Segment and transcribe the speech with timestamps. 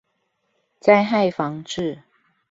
[0.81, 1.99] 災害防治